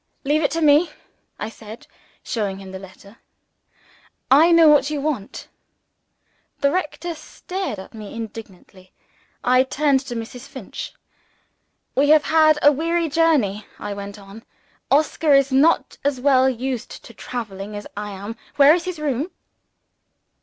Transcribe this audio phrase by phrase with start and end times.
[0.23, 0.89] "Leave it to me,"
[1.37, 1.85] I said,
[2.23, 3.17] showing him the letter.
[4.31, 5.47] "I know what you want."
[6.61, 8.93] The rector stared at me indignantly.
[9.43, 10.47] I turned to Mrs.
[10.47, 10.95] Finch.
[11.93, 14.43] "We have had a weary journey," I went on.
[14.89, 18.37] "Oscar is not so well used to traveling as I am.
[18.55, 19.29] Where is his room?"